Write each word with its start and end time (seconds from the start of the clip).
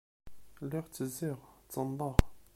Lliɣ 0.63 0.85
ttezziɣ, 0.87 1.39
ttennḍeɣ. 1.65 2.15